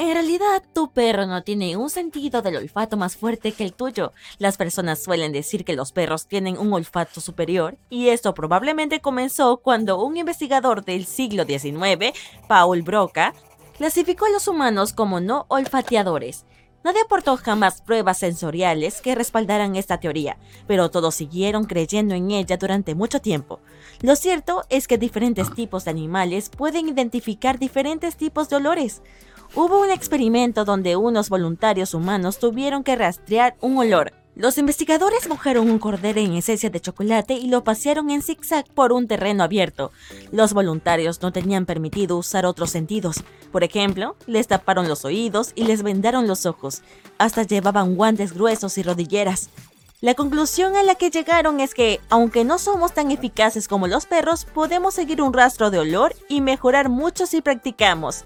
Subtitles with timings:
[0.00, 4.14] En realidad, tu perro no tiene un sentido del olfato más fuerte que el tuyo.
[4.38, 9.58] Las personas suelen decir que los perros tienen un olfato superior, y esto probablemente comenzó
[9.58, 12.18] cuando un investigador del siglo XIX,
[12.48, 13.34] Paul Broca,
[13.76, 16.46] clasificó a los humanos como no olfateadores.
[16.82, 22.56] Nadie aportó jamás pruebas sensoriales que respaldaran esta teoría, pero todos siguieron creyendo en ella
[22.56, 23.60] durante mucho tiempo.
[24.00, 29.02] Lo cierto es que diferentes tipos de animales pueden identificar diferentes tipos de olores.
[29.56, 34.12] Hubo un experimento donde unos voluntarios humanos tuvieron que rastrear un olor.
[34.36, 38.92] Los investigadores mojaron un cordero en esencia de chocolate y lo pasearon en zigzag por
[38.92, 39.90] un terreno abierto.
[40.30, 43.24] Los voluntarios no tenían permitido usar otros sentidos.
[43.50, 46.82] Por ejemplo, les taparon los oídos y les vendaron los ojos.
[47.18, 49.50] Hasta llevaban guantes gruesos y rodilleras.
[50.00, 54.06] La conclusión a la que llegaron es que, aunque no somos tan eficaces como los
[54.06, 58.24] perros, podemos seguir un rastro de olor y mejorar mucho si practicamos.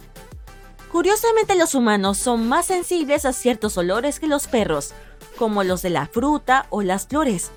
[0.94, 4.94] Curiosamente los humanos son más sensibles a ciertos olores que los perros,
[5.36, 7.50] como los de la fruta o las flores.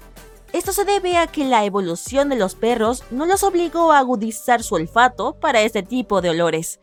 [0.54, 4.64] Esto se debe a que la evolución de los perros no los obligó a agudizar
[4.64, 6.80] su olfato para este tipo de olores.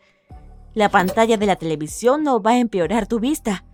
[0.73, 3.64] La pantalla de la televisión no va a empeorar tu vista,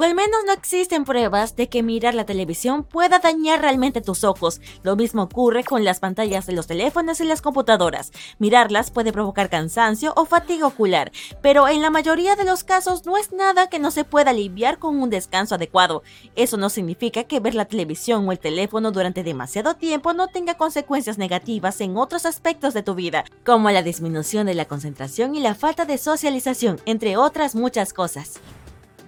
[0.00, 4.24] o al menos no existen pruebas de que mirar la televisión pueda dañar realmente tus
[4.24, 4.62] ojos.
[4.82, 8.10] Lo mismo ocurre con las pantallas de los teléfonos y las computadoras.
[8.38, 13.18] Mirarlas puede provocar cansancio o fatiga ocular, pero en la mayoría de los casos no
[13.18, 16.02] es nada que no se pueda aliviar con un descanso adecuado.
[16.34, 20.54] Eso no significa que ver la televisión o el teléfono durante demasiado tiempo no tenga
[20.54, 25.40] consecuencias negativas en otros aspectos de tu vida, como la disminución de la concentración y
[25.40, 28.40] la falta de socialización, entre otras muchas cosas.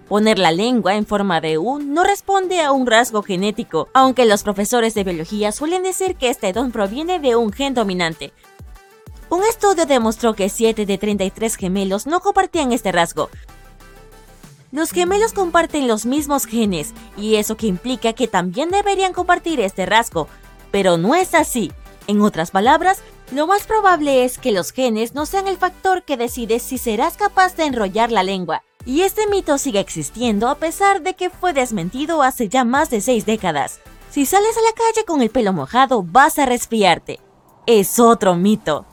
[0.08, 4.42] Poner la lengua en forma de U no responde a un rasgo genético, aunque los
[4.42, 8.32] profesores de biología suelen decir que este don proviene de un gen dominante.
[9.30, 13.30] Un estudio demostró que 7 de 33 gemelos no compartían este rasgo.
[14.72, 19.86] Los gemelos comparten los mismos genes, y eso que implica que también deberían compartir este
[19.86, 20.28] rasgo,
[20.70, 21.72] pero no es así.
[22.06, 23.00] En otras palabras,
[23.32, 27.16] lo más probable es que los genes no sean el factor que decide si serás
[27.16, 28.62] capaz de enrollar la lengua.
[28.84, 33.00] Y este mito sigue existiendo a pesar de que fue desmentido hace ya más de
[33.00, 33.80] seis décadas.
[34.10, 37.20] Si sales a la calle con el pelo mojado, vas a resfriarte.
[37.66, 38.84] Es otro mito.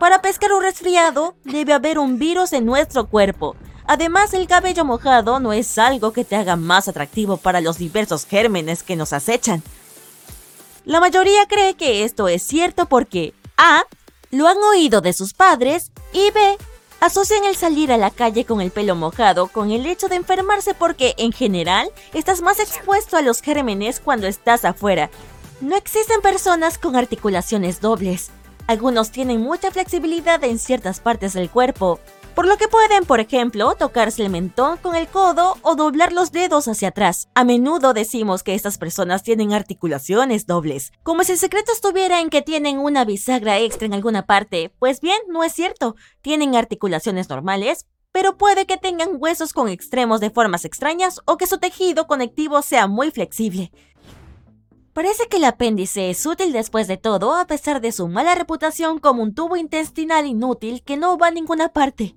[0.00, 3.54] Para pescar un resfriado, debe haber un virus en nuestro cuerpo.
[3.86, 8.26] Además, el cabello mojado no es algo que te haga más atractivo para los diversos
[8.26, 9.62] gérmenes que nos acechan.
[10.84, 13.84] La mayoría cree que esto es cierto porque A.
[14.32, 16.56] Lo han oído de sus padres y B
[17.00, 20.74] asocian el salir a la calle con el pelo mojado con el hecho de enfermarse
[20.74, 25.10] porque, en general, estás más expuesto a los gérmenes cuando estás afuera.
[25.60, 28.30] No existen personas con articulaciones dobles.
[28.66, 31.98] Algunos tienen mucha flexibilidad en ciertas partes del cuerpo,
[32.40, 36.32] por lo que pueden, por ejemplo, tocarse el mentón con el codo o doblar los
[36.32, 37.28] dedos hacia atrás.
[37.34, 42.30] A menudo decimos que estas personas tienen articulaciones dobles, como si el secreto estuviera en
[42.30, 44.72] que tienen una bisagra extra en alguna parte.
[44.78, 50.18] Pues bien, no es cierto, tienen articulaciones normales, pero puede que tengan huesos con extremos
[50.20, 53.70] de formas extrañas o que su tejido conectivo sea muy flexible.
[54.94, 58.98] Parece que el apéndice es útil después de todo, a pesar de su mala reputación
[58.98, 62.16] como un tubo intestinal inútil que no va a ninguna parte.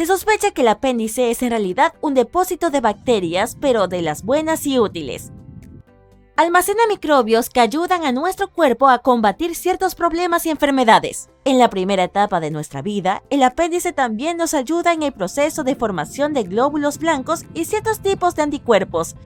[0.00, 4.22] Se sospecha que el apéndice es en realidad un depósito de bacterias, pero de las
[4.22, 5.30] buenas y útiles.
[6.36, 11.28] Almacena microbios que ayudan a nuestro cuerpo a combatir ciertos problemas y enfermedades.
[11.44, 15.64] En la primera etapa de nuestra vida, el apéndice también nos ayuda en el proceso
[15.64, 19.16] de formación de glóbulos blancos y ciertos tipos de anticuerpos.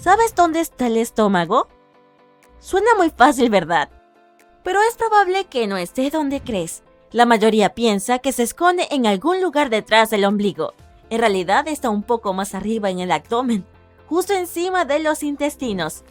[0.00, 1.68] ¿Sabes dónde está el estómago?
[2.60, 3.90] Suena muy fácil, ¿verdad?
[4.64, 6.82] Pero es probable que no esté donde crees.
[7.10, 10.74] La mayoría piensa que se esconde en algún lugar detrás del ombligo.
[11.08, 13.64] En realidad está un poco más arriba en el abdomen,
[14.06, 16.04] justo encima de los intestinos.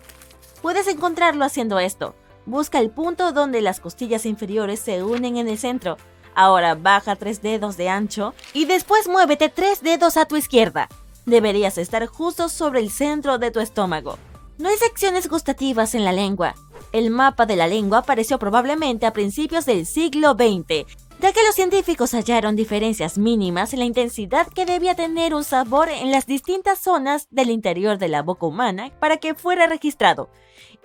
[0.64, 2.16] Puedes encontrarlo haciendo esto.
[2.48, 5.98] Busca el punto donde las costillas inferiores se unen en el centro.
[6.34, 10.90] Ahora baja tres dedos de ancho y después muévete tres dedos a tu izquierda.
[11.28, 14.18] Deberías estar justo sobre el centro de tu estómago.
[14.58, 16.56] No hay secciones gustativas en la lengua.
[16.94, 20.86] El mapa de la lengua apareció probablemente a principios del siglo XX,
[21.20, 25.90] ya que los científicos hallaron diferencias mínimas en la intensidad que debía tener un sabor
[25.90, 30.30] en las distintas zonas del interior de la boca humana para que fuera registrado.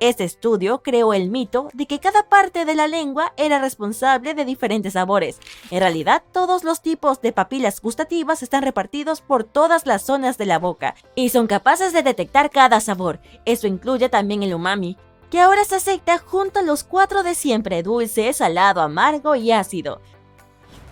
[0.00, 4.44] Este estudio creó el mito de que cada parte de la lengua era responsable de
[4.44, 5.38] diferentes sabores.
[5.70, 10.46] En realidad, todos los tipos de papilas gustativas están repartidos por todas las zonas de
[10.46, 13.20] la boca y son capaces de detectar cada sabor.
[13.44, 14.96] Esto incluye también el umami,
[15.32, 20.02] que ahora se acepta junto a los cuatro de siempre, dulce, salado, amargo y ácido.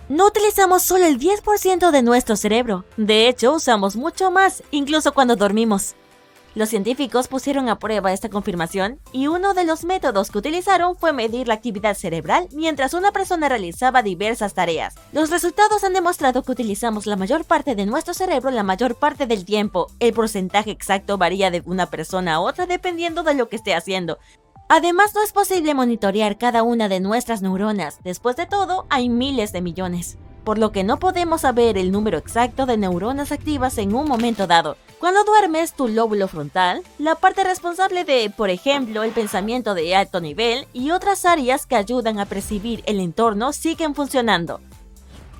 [0.09, 5.35] No utilizamos solo el 10% de nuestro cerebro, de hecho usamos mucho más, incluso cuando
[5.35, 5.93] dormimos.
[6.53, 11.13] Los científicos pusieron a prueba esta confirmación y uno de los métodos que utilizaron fue
[11.13, 14.95] medir la actividad cerebral mientras una persona realizaba diversas tareas.
[15.13, 19.27] Los resultados han demostrado que utilizamos la mayor parte de nuestro cerebro la mayor parte
[19.27, 19.87] del tiempo.
[20.01, 24.17] El porcentaje exacto varía de una persona a otra dependiendo de lo que esté haciendo,
[24.73, 27.99] Además, no es posible monitorear cada una de nuestras neuronas.
[28.05, 30.17] Después de todo, hay miles de millones.
[30.43, 34.47] Por lo que no podemos saber el número exacto de neuronas activas en un momento
[34.47, 34.75] dado.
[34.99, 40.19] Cuando duermes, tu lóbulo frontal, la parte responsable de, por ejemplo, el pensamiento de alto
[40.19, 44.61] nivel y otras áreas que ayudan a percibir el entorno siguen funcionando.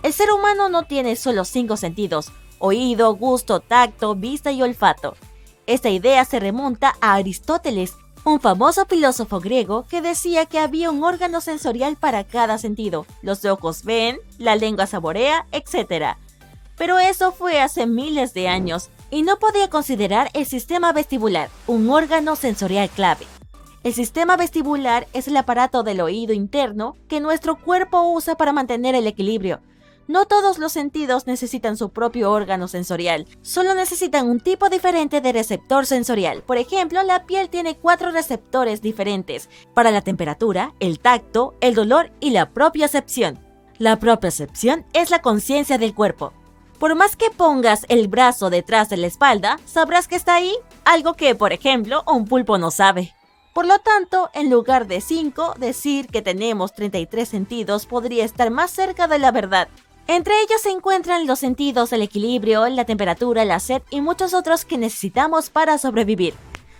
[0.04, 5.16] El ser humano no tiene solo cinco sentidos, oído, gusto, tacto, vista y olfato.
[5.68, 11.04] Esta idea se remonta a Aristóteles, un famoso filósofo griego que decía que había un
[11.04, 13.06] órgano sensorial para cada sentido.
[13.22, 16.18] Los ojos ven, la lengua saborea, etc.
[16.78, 21.90] Pero eso fue hace miles de años y no podía considerar el sistema vestibular un
[21.90, 23.26] órgano sensorial clave.
[23.84, 28.94] El sistema vestibular es el aparato del oído interno que nuestro cuerpo usa para mantener
[28.94, 29.60] el equilibrio,
[30.08, 35.32] no todos los sentidos necesitan su propio órgano sensorial, solo necesitan un tipo diferente de
[35.32, 36.44] receptor sensorial.
[36.44, 42.12] Por ejemplo, la piel tiene cuatro receptores diferentes, para la temperatura, el tacto, el dolor
[42.20, 43.40] y la propiocepción.
[43.78, 46.34] La propiocepción es la conciencia del cuerpo.
[46.78, 51.14] Por más que pongas el brazo detrás de la espalda, sabrás que está ahí, algo
[51.14, 53.14] que, por ejemplo, un pulpo no sabe.
[53.54, 58.72] Por lo tanto, en lugar de 5, decir que tenemos 33 sentidos podría estar más
[58.72, 59.68] cerca de la verdad.
[60.12, 64.66] Entre ellos se encuentran los sentidos, el equilibrio, la temperatura, la sed y muchos otros
[64.66, 66.34] que necesitamos para sobrevivir.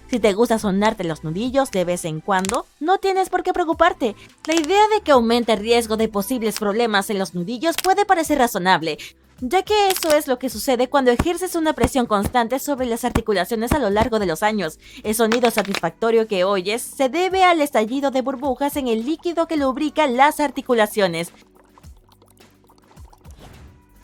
[0.10, 4.18] Si te gusta sonarte los nudillos de vez en cuando, no tienes por qué preocuparte.
[4.46, 8.38] La idea de que aumente el riesgo de posibles problemas en los nudillos puede parecer
[8.38, 8.98] razonable,
[9.40, 13.72] ya que eso es lo que sucede cuando ejerces una presión constante sobre las articulaciones
[13.72, 14.78] a lo largo de los años.
[15.04, 19.56] El sonido satisfactorio que oyes se debe al estallido de burbujas en el líquido que
[19.56, 21.32] lubrica las articulaciones.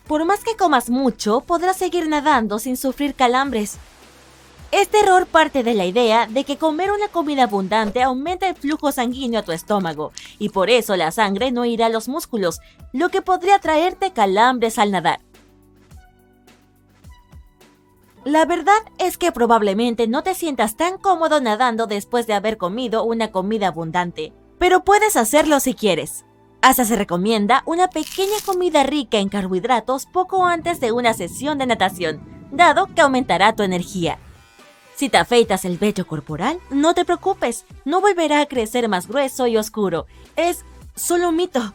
[0.07, 3.77] Por más que comas mucho, podrás seguir nadando sin sufrir calambres.
[4.71, 8.92] Este error parte de la idea de que comer una comida abundante aumenta el flujo
[8.92, 12.59] sanguíneo a tu estómago y por eso la sangre no irá a los músculos,
[12.94, 15.19] lo que podría traerte calambres al nadar.
[18.23, 23.04] La verdad es que probablemente no te sientas tan cómodo nadando después de haber comido
[23.04, 26.26] una comida abundante, pero puedes hacerlo si quieres.
[26.61, 31.68] Hasta se recomienda una pequeña comida rica en carbohidratos poco antes de una sesión de
[31.68, 32.19] natación,
[32.52, 34.18] dado que aumentará tu energía.
[34.95, 39.45] Si te afeitas el vello corporal, no te preocupes, no volverá a crecer más grueso
[39.45, 40.07] y oscuro.
[40.35, 41.73] Es solo un mito.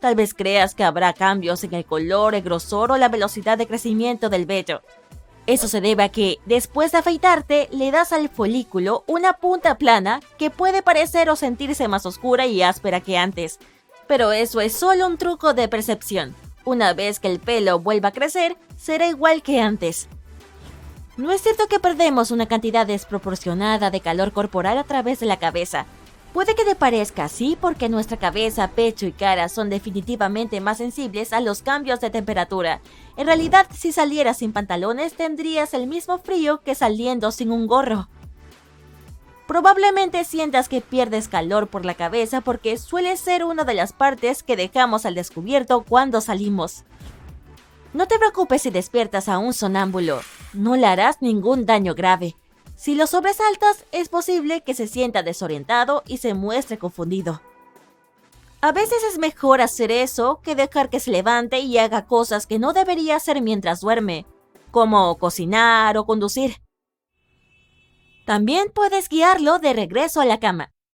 [0.00, 3.66] Tal vez creas que habrá cambios en el color, el grosor o la velocidad de
[3.66, 4.80] crecimiento del vello.
[5.46, 10.20] Eso se debe a que, después de afeitarte, le das al folículo una punta plana
[10.38, 13.58] que puede parecer o sentirse más oscura y áspera que antes
[14.08, 16.34] pero eso es solo un truco de percepción.
[16.64, 20.08] Una vez que el pelo vuelva a crecer, será igual que antes.
[21.16, 25.38] No es cierto que perdemos una cantidad desproporcionada de calor corporal a través de la
[25.38, 25.86] cabeza.
[26.32, 31.32] Puede que te parezca así porque nuestra cabeza, pecho y cara son definitivamente más sensibles
[31.32, 32.80] a los cambios de temperatura.
[33.16, 38.08] En realidad, si salieras sin pantalones tendrías el mismo frío que saliendo sin un gorro.
[39.48, 44.42] Probablemente sientas que pierdes calor por la cabeza porque suele ser una de las partes
[44.42, 46.84] que dejamos al descubierto cuando salimos.
[47.94, 50.20] No te preocupes si despiertas a un sonámbulo,
[50.52, 52.36] no le harás ningún daño grave.
[52.76, 57.40] Si lo sobresaltas, es posible que se sienta desorientado y se muestre confundido.
[58.60, 62.58] A veces es mejor hacer eso que dejar que se levante y haga cosas que
[62.58, 64.26] no debería hacer mientras duerme,
[64.70, 66.60] como cocinar o conducir.
[68.28, 70.70] También puedes guiarlo de regreso a la cama.